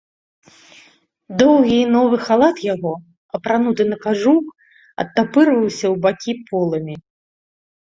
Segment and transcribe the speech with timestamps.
[1.41, 2.93] Доўгі і новы халат яго,
[3.39, 4.43] апрануты на кажух,
[5.05, 6.95] адтапырваўся ў бакі поламі.